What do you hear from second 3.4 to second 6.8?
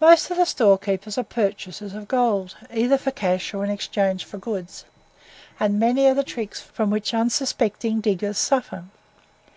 or in exchange for goods, and many are the tricks